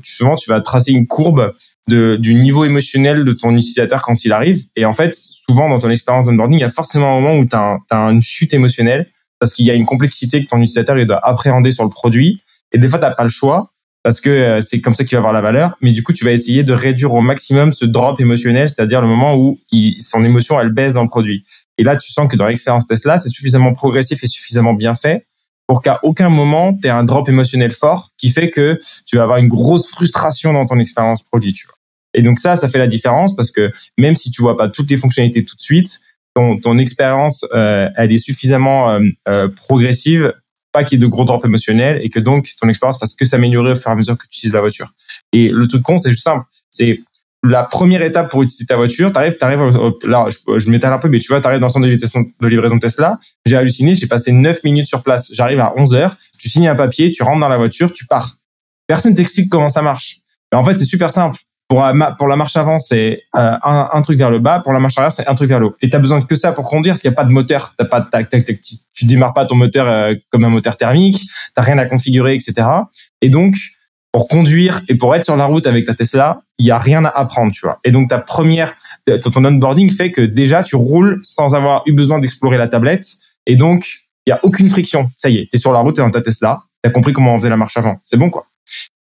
souvent 0.04 0.36
tu 0.36 0.50
vas 0.50 0.60
tracer 0.62 0.92
une 0.92 1.06
courbe 1.06 1.54
de, 1.88 2.16
du 2.16 2.34
niveau 2.34 2.66
émotionnel 2.66 3.24
de 3.24 3.32
ton 3.32 3.56
utilisateur 3.56 4.02
quand 4.02 4.26
il 4.26 4.32
arrive. 4.32 4.64
Et 4.76 4.86
en 4.86 4.94
fait, 4.94 5.16
souvent 5.16 5.70
dans 5.70 5.80
ton 5.80 5.92
expérience 5.92 6.26
d'onboarding, 6.26 6.58
il 6.58 6.62
y 6.62 6.66
a 6.66 6.70
forcément 6.70 7.16
un 7.16 7.22
moment 7.22 7.38
où 7.38 7.46
tu 7.46 7.56
as, 7.56 7.80
une 7.92 8.24
chute 8.24 8.54
émotionnelle 8.56 9.08
parce 9.40 9.54
qu'il 9.54 9.66
y 9.66 9.72
a 9.72 9.76
une 9.76 9.86
complexité 9.86 10.44
que 10.44 10.50
ton 10.50 10.58
utilisateur 10.58 10.98
il 10.98 11.06
doit 11.06 11.24
appréhender 11.24 11.72
sur 11.72 11.84
le 11.84 11.90
produit. 11.92 12.42
Et 12.72 12.80
des 12.80 12.88
fois, 12.88 12.98
tu 12.98 13.06
n'as 13.06 13.12
pas 13.12 13.24
le 13.24 13.30
choix 13.30 13.70
parce 14.04 14.20
que 14.20 14.30
euh, 14.30 14.62
c'est 14.62 14.82
comme 14.82 14.96
ça 14.96 15.04
qu'il 15.04 15.16
va 15.16 15.20
avoir 15.20 15.34
la 15.34 15.42
valeur. 15.42 15.78
Mais 15.82 15.92
du 15.92 16.02
coup, 16.02 16.14
tu 16.14 16.26
vas 16.26 16.32
essayer 16.32 16.64
de 16.64 16.74
réduire 16.74 17.14
au 17.14 17.22
maximum 17.22 17.72
ce 17.72 17.86
drop 17.86 18.20
émotionnel, 18.20 18.68
c'est-à-dire 18.70 19.02
le 19.02 19.08
moment 19.08 19.36
où 19.36 19.60
son 20.00 20.26
émotion, 20.26 20.60
elle 20.60 20.70
baisse 20.70 20.96
dans 20.96 21.04
le 21.04 21.08
produit. 21.08 21.46
Et 21.82 21.84
là, 21.84 21.98
tu 21.98 22.12
sens 22.12 22.28
que 22.28 22.36
dans 22.36 22.46
l'expérience 22.46 22.86
Tesla, 22.86 23.18
c'est 23.18 23.30
suffisamment 23.30 23.74
progressif 23.74 24.24
et 24.24 24.28
suffisamment 24.28 24.76
bien 24.76 24.94
fait 24.94 25.26
pour 25.66 25.82
qu'à 25.82 26.00
aucun 26.04 26.30
moment, 26.30 26.78
tu 26.80 26.88
aies 26.88 26.92
un 26.92 27.04
drop 27.04 27.28
émotionnel 27.28 27.72
fort 27.72 28.10
qui 28.18 28.30
fait 28.30 28.52
que 28.52 28.80
tu 29.08 29.18
vas 29.18 29.24
avoir 29.24 29.40
une 29.40 29.48
grosse 29.48 29.90
frustration 29.90 30.54
dans 30.54 30.68
ton 30.68 30.78
expérience 30.78 31.24
produit. 31.24 31.54
Tu 31.54 31.66
vois. 31.66 31.74
Et 32.14 32.22
donc 32.22 32.38
ça, 32.38 32.56
ça 32.56 32.70
fait 32.70 32.78
la 32.78 32.86
différence 32.86 33.36
parce 33.36 33.50
que 33.50 33.72
même 33.98 34.16
si 34.16 34.30
tu 34.30 34.44
vois 34.44 34.56
pas 34.56 34.70
toutes 34.70 34.92
les 34.92 34.98
fonctionnalités 34.98 35.44
tout 35.44 35.56
de 35.56 35.62
suite, 35.62 36.02
ton, 36.36 36.60
ton 36.60 36.78
expérience, 36.78 37.48
euh, 37.56 37.90
elle 37.98 38.12
est 38.12 38.20
suffisamment 38.20 38.92
euh, 38.92 39.00
euh, 39.28 39.48
progressive, 39.48 40.36
pas 40.72 40.84
qu'il 40.84 41.00
y 41.00 41.02
ait 41.02 41.04
de 41.04 41.10
gros 41.10 41.26
drops 41.26 41.46
émotionnels 41.46 42.00
et 42.04 42.12
que 42.12 42.20
donc 42.20 42.48
ton 42.60 42.70
expérience 42.70 43.00
fasse 43.00 43.16
que 43.16 43.26
s'améliorer 43.26 43.72
au 43.72 43.76
fur 43.76 43.90
et 43.90 43.94
à 43.94 43.96
mesure 43.96 44.16
que 44.20 44.28
tu 44.28 44.38
utilises 44.38 44.54
la 44.54 44.62
voiture. 44.62 44.92
Et 45.34 45.50
le 45.50 45.68
truc 45.68 45.82
con, 45.82 45.98
c'est 45.98 46.12
juste 46.12 46.26
simple. 46.26 46.46
C'est 46.70 47.02
la 47.44 47.64
première 47.64 48.04
étape 48.04 48.30
pour 48.30 48.44
utiliser 48.44 48.66
ta 48.68 48.76
voiture, 48.76 49.12
t'arrives, 49.12 49.38
t'arrives, 49.38 49.62
là, 50.04 50.26
je, 50.30 50.70
m'étale 50.70 50.94
un 50.94 51.00
peu, 51.00 51.10
mais 51.10 51.20
tu 51.20 51.28
vois, 51.30 51.42
t'arrives 51.42 51.60
dans 51.60 51.68
le 51.68 51.72
centre 51.72 51.86
de 52.40 52.48
livraison, 52.48 52.76
de 52.76 52.82
Tesla. 52.82 53.18
J'ai 53.46 53.58
halluciné, 53.58 53.96
j'ai 53.96 54.08
passé 54.08 54.32
9 54.32 54.64
minutes 54.64 54.88
sur 54.88 55.02
place. 55.02 55.32
J'arrive 55.34 55.60
à 55.60 55.74
11 55.76 55.96
heures, 55.96 56.16
tu 56.38 56.50
signes 56.50 56.68
un 56.68 56.76
papier, 56.76 57.12
tu 57.12 57.24
rentres 57.24 57.40
dans 57.40 57.50
la 57.50 57.58
voiture, 57.58 57.92
tu 57.92 58.06
pars. 58.06 58.36
Personne 58.86 59.16
t'explique 59.16 59.50
comment 59.50 59.70
ça 59.70 59.82
marche. 59.82 60.18
Mais 60.52 60.58
en 60.58 60.64
fait, 60.64 60.76
c'est 60.76 60.86
super 60.86 61.10
simple. 61.10 61.40
Pour, 61.68 61.84
pour 62.18 62.28
la 62.28 62.36
marche 62.36 62.58
avant, 62.58 62.80
c'est 62.80 63.24
euh, 63.36 63.56
un, 63.64 64.02
truc 64.02 64.18
vers 64.18 64.30
le 64.30 64.40
bas. 64.40 64.60
Pour 64.60 64.74
la 64.74 64.80
marche 64.80 64.98
arrière, 64.98 65.12
c'est 65.12 65.26
un 65.28 65.36
truc 65.36 65.48
vers 65.48 65.62
le 65.62 65.68
haut. 65.68 65.76
Et 65.82 65.90
t'as 65.90 66.00
besoin 66.00 66.22
que 66.22 66.36
ça 66.36 66.52
pour 66.52 66.66
conduire, 66.66 66.94
parce 66.94 67.02
qu'il 67.02 67.10
n'y 67.10 67.16
a 67.16 67.18
pas 67.18 67.24
de 67.24 67.32
moteur. 67.32 67.74
T'as 67.78 67.86
pas 67.86 68.02
tac, 68.02 68.28
tac, 68.28 68.44
tac, 68.44 68.60
tu 68.94 69.06
démarres 69.06 69.34
pas 69.34 69.46
ton 69.46 69.56
moteur 69.56 69.88
euh, 69.88 70.14
comme 70.30 70.44
un 70.44 70.50
moteur 70.50 70.76
thermique. 70.76 71.22
T'as 71.56 71.62
rien 71.62 71.78
à 71.78 71.86
configurer, 71.86 72.36
etc. 72.36 72.68
Et 73.22 73.30
donc, 73.30 73.56
pour 74.12 74.28
conduire 74.28 74.82
et 74.90 74.96
pour 74.96 75.16
être 75.16 75.24
sur 75.24 75.38
la 75.38 75.46
route 75.46 75.68
avec 75.68 75.86
ta 75.86 75.94
Tesla, 75.94 76.42
il 76.58 76.66
y 76.66 76.72
a 76.72 76.78
rien 76.78 77.06
à 77.06 77.10
apprendre, 77.10 77.52
tu 77.52 77.62
vois. 77.62 77.80
Et 77.84 77.92
donc 77.92 78.10
ta 78.10 78.20
première, 78.20 78.76
ton 79.06 79.46
onboarding 79.46 79.90
fait 79.90 80.12
que 80.12 80.22
déjà 80.22 80.64
tu 80.64 80.76
roules 80.76 81.20
sans 81.24 81.56
avoir 81.56 81.84
eu 81.86 81.94
besoin 81.94 82.20
d'explorer 82.20 82.58
la 82.58 82.68
tablette, 82.68 83.06
et 83.46 83.56
donc 83.56 83.88
il 84.26 84.32
y 84.32 84.34
a 84.34 84.40
aucune 84.44 84.70
friction. 84.70 85.10
Ça 85.16 85.30
y 85.30 85.38
est, 85.38 85.50
t'es 85.52 85.58
sur 85.58 85.72
la 85.72 85.80
route, 85.80 85.96
t'es 85.96 86.02
dans 86.02 86.12
ta 86.12 86.22
Tesla, 86.22 86.64
t'as 86.82 86.90
compris 86.90 87.14
comment 87.14 87.34
on 87.36 87.38
faisait 87.38 87.50
la 87.50 87.58
marche 87.58 87.78
avant, 87.78 88.00
c'est 88.04 88.18
bon 88.18 88.30
quoi. 88.30 88.46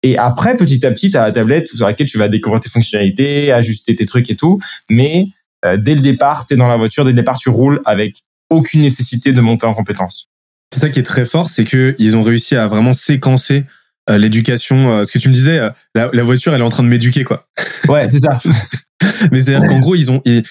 Et 0.03 0.19
après, 0.19 0.55
petit 0.57 0.85
à 0.85 0.91
petit, 0.91 1.11
t'as 1.11 1.23
la 1.23 1.33
tablette 1.33 1.67
sur 1.67 1.87
laquelle 1.87 2.07
tu 2.07 2.19
vas 2.19 2.29
découvrir 2.29 2.61
tes 2.61 2.69
fonctionnalités, 2.69 3.51
ajuster 3.53 3.97
tes 3.97 4.05
trucs 4.05 4.31
et 4.31 4.37
tout. 4.37 4.61
Mais 4.91 5.29
euh, 5.65 5.79
dès 5.79 5.95
le 5.95 6.03
départ, 6.03 6.47
t'es 6.47 6.57
dans 6.57 6.69
la 6.69 6.77
voiture, 6.77 7.05
dès 7.05 7.13
le 7.13 7.17
départ, 7.17 7.39
tu 7.39 7.49
roules 7.49 7.81
avec 7.87 8.23
aucune 8.51 8.83
nécessité 8.83 9.33
de 9.33 9.41
monter 9.41 9.67
en 9.67 9.73
compétence. 9.73 10.29
C'est 10.73 10.81
ça 10.81 10.91
qui 10.91 10.99
est 10.99 11.05
très 11.05 11.25
fort, 11.25 11.49
c'est 11.49 11.65
que 11.65 11.95
ils 11.99 12.17
ont 12.17 12.23
réussi 12.23 12.55
à 12.55 12.69
vraiment 12.69 12.93
séquencer 12.93 13.65
l'éducation. 14.09 14.99
Euh, 14.99 15.05
ce 15.05 15.13
que 15.13 15.19
tu 15.19 15.29
me 15.29 15.35
disais, 15.35 15.59
euh, 15.59 15.71
la, 15.95 16.11
la, 16.13 16.23
voiture, 16.23 16.55
elle 16.55 16.61
est 16.61 16.65
en 16.65 16.71
train 16.71 16.83
de 16.83 16.89
m'éduquer, 16.89 17.25
quoi. 17.25 17.49
Ouais, 17.89 18.09
c'est 18.11 18.21
ça. 18.21 18.39
Mais 19.33 19.41
c'est-à-dire 19.41 19.69
qu'en 19.69 19.79
gros, 19.79 19.95
ils 19.95 20.11
ont, 20.11 20.23
ils, 20.25 20.43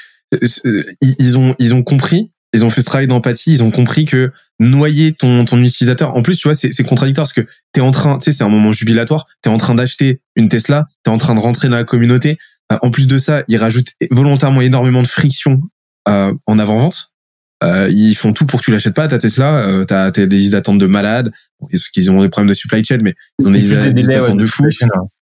ils, 1.19 1.37
ont, 1.37 1.55
ils 1.59 1.73
ont 1.73 1.83
compris, 1.83 2.31
ils 2.53 2.65
ont 2.65 2.69
fait 2.69 2.81
ce 2.81 2.85
travail 2.85 3.07
d'empathie, 3.07 3.51
ils 3.51 3.63
ont 3.63 3.71
compris 3.71 4.05
que 4.05 4.31
noyer 4.59 5.13
ton, 5.13 5.45
ton 5.45 5.61
utilisateur. 5.63 6.15
En 6.15 6.21
plus, 6.21 6.37
tu 6.37 6.47
vois, 6.47 6.55
c'est, 6.55 6.71
c'est 6.71 6.83
contradictoire 6.83 7.25
parce 7.25 7.33
que 7.33 7.47
t'es 7.71 7.81
en 7.81 7.91
train, 7.91 8.17
tu 8.17 8.25
sais, 8.25 8.31
c'est 8.31 8.43
un 8.43 8.49
moment 8.49 8.71
jubilatoire. 8.71 9.27
T'es 9.41 9.49
en 9.49 9.57
train 9.57 9.75
d'acheter 9.75 10.21
une 10.35 10.49
Tesla, 10.49 10.87
t'es 11.03 11.09
en 11.09 11.17
train 11.17 11.35
de 11.35 11.39
rentrer 11.39 11.69
dans 11.69 11.77
la 11.77 11.83
communauté. 11.83 12.37
en 12.69 12.91
plus 12.91 13.07
de 13.07 13.17
ça, 13.17 13.43
ils 13.47 13.57
rajoutent 13.57 13.89
volontairement 14.11 14.61
énormément 14.61 15.01
de 15.01 15.07
friction 15.07 15.61
euh, 16.07 16.33
en 16.47 16.59
avant-vente. 16.59 17.12
Euh, 17.63 17.89
ils 17.89 18.15
font 18.15 18.33
tout 18.33 18.45
pour 18.45 18.59
que 18.59 18.65
tu 18.65 18.71
l'achètes 18.71 18.93
pas 18.93 19.07
ta 19.07 19.17
Tesla. 19.17 19.57
Euh, 19.57 19.85
t'as, 19.85 20.11
t'as 20.11 20.25
des 20.25 20.37
listes 20.37 20.51
d'attente 20.51 20.79
de 20.79 20.87
malades. 20.87 21.31
Parce 21.71 21.87
qu'ils 21.89 22.11
ont 22.11 22.21
des 22.21 22.29
problèmes 22.29 22.49
de 22.49 22.53
supply 22.53 22.83
chain, 22.83 22.99
mais 23.01 23.15
ils 23.39 23.47
ont 23.47 23.51
des, 23.51 23.59
listes 23.59 24.09
d'attente 24.09 24.37
de 24.37 24.45
fou. 24.45 24.65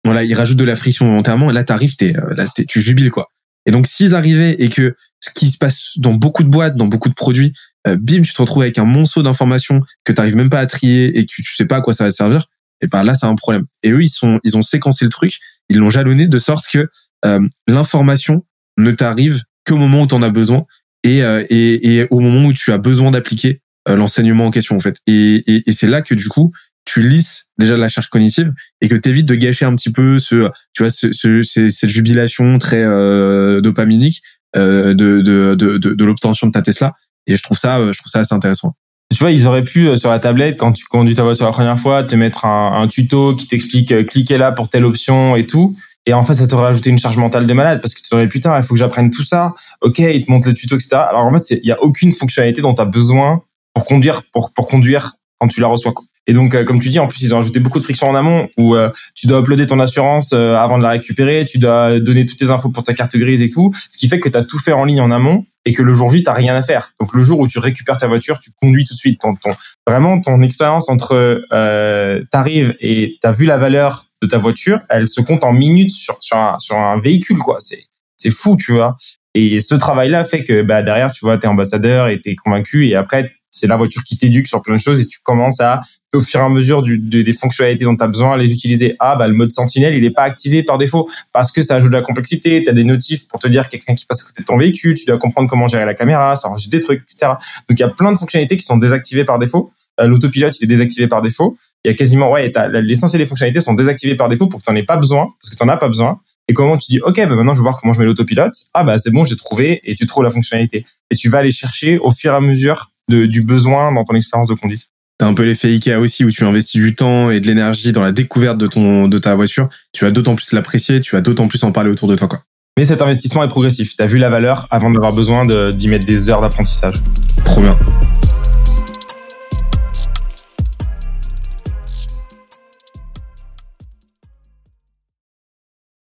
Voilà, 0.05 0.23
ils 0.23 0.35
rajoutent 0.35 0.57
de 0.57 0.65
la 0.65 0.77
friction 0.77 1.07
volontairement. 1.07 1.51
Et 1.51 1.53
là, 1.53 1.65
t'arrives, 1.65 1.97
t'es, 1.97 2.17
euh, 2.17 2.35
là, 2.35 2.47
t'es, 2.55 2.65
tu 2.65 2.81
jubiles 2.81 3.11
quoi. 3.11 3.29
Et 3.67 3.73
donc, 3.73 3.87
s'ils 3.89 4.15
arrivaient 4.15 4.55
et 4.59 4.69
que 4.69 4.95
ce 5.21 5.31
qui 5.35 5.49
se 5.49 5.59
passe 5.59 5.93
dans 5.97 6.15
beaucoup 6.15 6.45
de 6.45 6.49
boîtes, 6.49 6.77
dans 6.77 6.87
beaucoup 6.87 7.09
de 7.09 7.15
produits, 7.15 7.53
euh, 7.89 7.97
bim, 8.01 8.23
tu 8.23 8.33
te 8.33 8.41
retrouves 8.41 8.63
avec 8.63 8.79
un 8.79 8.85
monceau 8.85 9.23
d'informations 9.23 9.81
que 10.05 10.13
t'arrives 10.13 10.37
même 10.37 10.51
pas 10.51 10.61
à 10.61 10.67
trier 10.67 11.19
et 11.19 11.27
que 11.27 11.33
tu, 11.33 11.43
sais 11.43 11.67
pas 11.67 11.77
à 11.77 11.81
quoi 11.81 11.93
ça 11.93 12.05
va 12.05 12.13
servir. 12.13 12.47
Et 12.81 12.87
ben 12.87 13.03
là, 13.03 13.15
c'est 13.15 13.27
un 13.27 13.35
problème. 13.35 13.65
Et 13.83 13.91
eux, 13.91 14.03
ils 14.03 14.09
sont, 14.09 14.39
ils 14.45 14.57
ont 14.57 14.63
séquencé 14.63 15.05
le 15.05 15.11
truc, 15.11 15.39
ils 15.69 15.79
l'ont 15.79 15.91
jalonné 15.91 16.29
de 16.29 16.39
sorte 16.39 16.67
que 16.73 16.89
euh, 17.25 17.41
l'information 17.67 18.45
ne 18.77 18.93
t'arrive 18.93 19.43
qu'au 19.67 19.79
moment 19.79 20.03
où 20.03 20.07
t'en 20.07 20.23
as 20.23 20.31
besoin 20.31 20.67
et, 21.07 21.23
euh, 21.23 21.45
et, 21.49 21.97
et, 21.97 22.07
au 22.11 22.21
moment 22.21 22.47
où 22.47 22.53
tu 22.53 22.73
as 22.73 22.79
besoin 22.79 23.13
d'appliquer 23.13 23.61
euh, 23.89 23.95
l'enseignement 23.95 24.47
en 24.47 24.51
question 24.51 24.77
en 24.77 24.81
fait. 24.81 24.99
Et, 25.07 25.63
et, 25.69 25.73
c'est 25.73 25.87
là 25.87 26.03
que 26.03 26.15
du 26.15 26.29
coup 26.29 26.53
tu 26.85 27.01
lisses 27.01 27.47
déjà 27.59 27.77
la 27.77 27.89
charge 27.89 28.09
cognitive 28.09 28.53
et 28.81 28.89
que 28.89 28.97
tu 28.97 29.09
évites 29.09 29.27
de 29.27 29.35
gâcher 29.37 29.65
un 29.65 29.75
petit 29.77 29.93
peu 29.93 30.19
ce 30.19 30.51
tu 30.73 30.83
vois 30.83 30.91
ce, 30.91 31.13
ce, 31.13 31.43
cette 31.43 31.91
jubilation 31.91 32.59
très 32.59 32.83
euh, 32.83 33.61
dopaminique 33.61 34.23
euh, 34.57 34.95
de 34.95 35.21
de, 35.21 35.55
de, 35.55 35.79
de, 35.79 35.95
de 35.95 36.05
l'obtention 36.05 36.49
de 36.49 36.53
ta 36.53 36.63
Tesla. 36.63 36.95
Et 37.29 37.37
je 37.37 37.43
trouve 37.43 37.59
ça 37.59 37.79
je 37.93 37.99
trouve 37.99 38.11
ça 38.11 38.21
assez 38.21 38.35
intéressant. 38.35 38.73
Tu 39.13 39.21
vois, 39.21 39.31
ils 39.31 39.47
auraient 39.47 39.63
pu 39.63 39.97
sur 39.97 40.11
la 40.11 40.19
tablette 40.19 40.59
quand 40.59 40.73
tu 40.73 40.85
conduis 40.87 41.15
ta 41.15 41.23
voiture 41.23 41.47
la 41.47 41.53
première 41.53 41.79
fois 41.79 42.03
te 42.03 42.17
mettre 42.17 42.45
un, 42.45 42.83
un 42.83 42.89
tuto 42.89 43.37
qui 43.37 43.47
t'explique 43.47 44.05
cliquez 44.07 44.37
là 44.37 44.51
pour 44.51 44.69
telle 44.69 44.85
option 44.85 45.37
et 45.37 45.47
tout. 45.47 45.77
Et 46.07 46.15
en 46.15 46.23
fait, 46.23 46.35
ça 46.35 46.47
t'aurait 46.47 46.69
ajouté 46.69 46.91
une 46.91 46.99
charge 46.99 47.17
mentale 47.17 47.47
de 47.47 47.53
malade 47.53 47.81
parce 47.81 47.93
que 47.93 48.01
tu 48.01 48.09
t'aurais 48.09 48.29
putain, 48.29 48.57
il 48.57 48.63
faut 48.63 48.75
que 48.75 48.79
j'apprenne 48.79 49.11
tout 49.11 49.25
ça. 49.25 49.55
Ok, 49.81 49.99
il 49.99 50.25
te 50.25 50.31
montre 50.31 50.49
le 50.49 50.55
tuto, 50.55 50.77
etc. 50.77 50.97
Alors 51.09 51.25
en 51.25 51.37
fait, 51.37 51.59
il 51.63 51.67
y 51.67 51.73
a 51.73 51.83
aucune 51.83 52.13
fonctionnalité 52.13 52.63
dont 52.63 52.75
tu 52.75 52.81
as 52.81 52.87
besoin 52.87 53.43
pour 53.75 53.85
conduire, 53.85 54.23
pour, 54.33 54.53
pour 54.55 54.69
conduire 54.69 55.15
quand 55.41 55.49
tu 55.49 55.61
la 55.61 55.67
reçois. 55.67 55.93
Et 56.29 56.33
donc, 56.33 56.55
euh, 56.55 56.65
comme 56.65 56.81
tu 56.81 56.89
dis, 56.89 56.99
en 56.99 57.07
plus, 57.07 57.23
ils 57.23 57.35
ont 57.35 57.39
ajouté 57.39 57.61
beaucoup 57.61 57.79
de 57.79 57.85
friction 57.85 58.09
en 58.09 58.15
amont 58.15 58.49
où 58.57 58.75
euh, 58.75 58.91
tu 59.15 59.27
dois 59.27 59.41
uploader 59.41 59.67
ton 59.67 59.79
assurance 59.79 60.31
euh, 60.33 60.57
avant 60.57 60.79
de 60.79 60.83
la 60.83 60.91
récupérer, 60.91 61.45
tu 61.45 61.59
dois 61.59 62.01
donner 62.01 62.27
toutes 62.27 62.39
tes 62.39 62.51
infos 62.51 62.71
pour 62.71 62.83
ta 62.83 62.95
carte 62.95 63.17
grise 63.17 63.43
et 63.43 63.49
tout, 63.49 63.73
ce 63.89 63.97
qui 63.97 64.09
fait 64.09 64.19
que 64.19 64.29
tu 64.29 64.37
as 64.37 64.43
tout 64.43 64.59
fait 64.59 64.73
en 64.73 64.85
ligne 64.85 65.01
en 65.01 65.13
amont 65.13 65.45
et 65.65 65.73
que 65.73 65.83
le 65.83 65.93
jour 65.93 66.11
J, 66.11 66.25
tu 66.25 66.31
rien 66.31 66.57
à 66.57 66.63
faire. 66.63 66.93
Donc, 67.01 67.15
le 67.15 67.23
jour 67.23 67.39
où 67.39 67.47
tu 67.47 67.59
récupères 67.59 67.99
ta 67.99 68.09
voiture, 68.09 68.41
tu 68.41 68.51
conduis 68.61 68.85
tout 68.85 68.95
de 68.95 68.99
suite. 68.99 69.21
Ton, 69.21 69.35
ton 69.35 69.51
vraiment, 69.87 70.21
ton 70.21 70.43
expérience 70.43 70.89
entre 70.89 71.45
euh, 71.53 72.23
t'arrives 72.33 72.75
et 72.81 73.19
t'as 73.21 73.33
vu 73.33 73.47
la 73.47 73.57
valeur 73.57 74.06
de 74.23 74.27
ta 74.27 74.39
voiture, 74.39 74.81
elle 74.89 75.09
se 75.09 75.21
compte 75.21 75.45
en 75.45 75.53
minutes 75.53 75.93
sur, 75.93 76.19
sur, 76.21 76.37
un, 76.37 77.01
véhicule, 77.01 77.39
quoi. 77.39 77.59
C'est, 77.61 78.31
fou, 78.31 78.57
tu 78.57 78.73
vois. 78.73 78.97
Et 79.35 79.61
ce 79.61 79.75
travail-là 79.75 80.25
fait 80.25 80.45
que 80.45 80.63
bah, 80.63 80.83
derrière, 80.83 81.13
tu 81.13 81.25
vois, 81.25 81.39
t'es 81.39 81.47
ambassadeur 81.47 82.09
et 82.09 82.21
t'es 82.21 82.35
convaincu. 82.35 82.89
Et 82.89 82.95
après, 82.95 83.33
c'est 83.51 83.67
la 83.67 83.77
voiture 83.77 84.03
qui 84.03 84.19
t'éduque 84.19 84.47
sur 84.47 84.63
plein 84.63 84.77
de 84.77 84.81
choses 84.81 85.01
et 85.01 85.07
tu 85.07 85.21
commences 85.23 85.61
à, 85.61 85.81
au 86.13 86.23
fur 86.23 86.41
et 86.41 86.43
à 86.43 86.49
mesure 86.49 86.83
des 86.83 87.33
fonctionnalités 87.33 87.85
dont 87.85 87.97
tu 87.97 88.03
as 88.03 88.09
besoin, 88.09 88.33
à 88.33 88.37
les 88.37 88.53
utiliser. 88.53 88.97
Ah, 88.99 89.17
bah, 89.17 89.29
le 89.29 89.35
mode 89.35 89.53
sentinelle, 89.53 89.95
il 89.95 90.05
est 90.05 90.11
pas 90.11 90.23
activé 90.23 90.63
par 90.63 90.79
défaut 90.79 91.09
parce 91.33 91.53
que 91.53 91.63
ça 91.63 91.77
ajoute 91.77 91.91
de 91.91 91.97
la 91.97 92.03
complexité. 92.03 92.63
Tu 92.63 92.71
as 92.71 92.73
des 92.73 92.85
notifs 92.85 93.29
pour 93.29 93.39
te 93.39 93.49
dire 93.49 93.69
quelqu'un 93.69 93.95
qui 93.95 94.07
passe 94.07 94.23
à 94.23 94.29
côté 94.29 94.43
de 94.43 94.47
ton 94.47 94.59
véhicule. 94.59 94.95
Tu 94.95 95.05
dois 95.05 95.19
comprendre 95.19 95.49
comment 95.49 95.69
gérer 95.69 95.85
la 95.85 95.95
caméra, 95.95 96.37
ça 96.37 96.49
rajoute 96.49 96.71
des 96.71 96.81
trucs, 96.81 97.03
etc. 97.03 97.33
Donc, 97.69 97.79
il 97.79 97.81
y 97.81 97.85
a 97.85 97.89
plein 97.89 98.13
de 98.13 98.19
fonctionnalités 98.19 98.57
qui 98.57 98.65
sont 98.65 98.79
désactivées 98.79 99.25
par 99.25 99.39
défaut. 99.39 99.71
Euh, 100.01 100.07
l'autopilote, 100.07 100.59
il 100.61 100.65
est 100.65 100.69
désactivé 100.69 101.07
par 101.07 101.23
défaut. 101.23 101.57
Il 101.87 101.91
y 101.91 101.93
a 101.93 101.95
quasiment, 101.95 102.33
ouais, 102.33 102.53
l'essentiel 102.83 103.23
des 103.23 103.27
fonctionnalités 103.27 103.61
sont 103.61 103.75
désactivées 103.75 104.17
par 104.17 104.29
défaut 104.29 104.49
pour 104.49 104.59
que 104.59 104.65
tu 104.65 104.73
n'en 104.73 104.77
aies 104.77 104.83
pas 104.83 104.97
besoin, 104.97 105.29
parce 105.41 105.55
que 105.55 105.57
tu 105.57 105.65
n'en 105.65 105.73
as 105.73 105.77
pas 105.77 105.87
besoin. 105.87 106.19
Et 106.49 106.53
comment 106.53 106.77
tu 106.77 106.91
dis, 106.91 107.01
OK, 107.01 107.15
bah 107.15 107.29
maintenant 107.29 107.55
je 107.55 107.61
vais 107.61 107.63
voir 107.63 107.81
comment 107.81 107.93
je 107.93 108.01
mets 108.01 108.07
l'autopilote. 108.07 108.55
Ah 108.75 108.83
bah 108.83 108.99
c'est 108.99 109.13
bon, 109.13 109.25
j'ai 109.25 109.37
trouvé 109.37 109.81
et 109.85 109.95
tu 109.95 110.05
trouves 110.05 110.25
la 110.25 110.33
fonctionnalité. 110.33 110.85
Et 111.13 111.15
tu 111.15 111.29
vas 111.29 111.39
aller 111.39 111.53
chercher 111.53 111.99
au 111.99 112.11
fur 112.11 112.33
et 112.33 112.37
à 112.37 112.41
mesure 112.41 112.91
de, 113.09 113.27
du 113.27 113.43
besoin 113.43 113.93
dans 113.93 114.03
ton 114.03 114.17
expérience 114.17 114.49
de 114.49 114.55
conduite. 114.55 114.89
T'as 115.19 115.27
un 115.27 115.35
peu 115.35 115.45
l'effet 115.45 115.69
Ikea 115.69 115.95
aussi 116.01 116.25
où 116.25 116.31
tu 116.33 116.45
investis 116.45 116.81
du 116.81 116.97
temps 116.97 117.31
et 117.31 117.39
de 117.39 117.47
l'énergie 117.47 117.93
dans 117.93 118.03
la 118.03 118.11
découverte 118.11 118.59
de 118.59 118.67
ton 118.67 119.07
de 119.07 119.19
ta 119.19 119.37
voiture. 119.37 119.69
Tu 119.93 120.05
vas 120.05 120.11
d'autant 120.11 120.35
plus 120.35 120.53
l'apprécier, 120.53 121.01
tu 121.01 121.15
vas 121.15 121.21
d'autant 121.21 121.47
plus 121.47 121.63
en 121.63 121.71
parler 121.71 121.91
autour 121.91 122.09
de 122.09 122.17
toi. 122.17 122.27
Quoi. 122.27 122.41
Mais 122.77 122.85
cet 122.85 123.01
investissement 123.01 123.45
est 123.45 123.49
progressif. 123.49 123.97
T'as 123.97 124.07
vu 124.07 124.19
la 124.19 124.29
valeur 124.29 124.67
avant 124.73 124.91
d'avoir 124.91 125.13
besoin 125.13 125.47
d'y 125.71 125.87
mettre 125.87 126.05
des 126.05 126.31
heures 126.31 126.41
d'apprentissage. 126.41 126.97
Trop 127.45 127.61
bien. 127.61 127.79